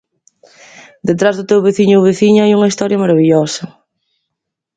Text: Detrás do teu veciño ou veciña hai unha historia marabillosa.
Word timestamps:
Detrás 1.07 1.35
do 1.37 1.47
teu 1.49 1.59
veciño 1.67 1.95
ou 1.99 2.05
veciña 2.09 2.41
hai 2.43 2.51
unha 2.57 2.69
historia 2.71 3.01
marabillosa. 3.03 3.63